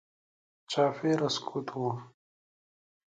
[0.71, 1.83] چاپېره سکوت و.